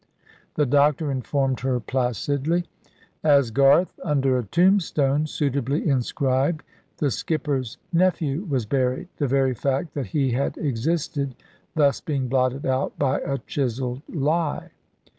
[0.55, 2.65] The doctor informed her placidly.
[3.23, 6.63] As Garth, under a tombstone suitably inscribed,
[6.97, 11.35] the skipper's nephew was buried the very fact that he had existed
[11.75, 14.71] thus being blotted out by a chiselled lie.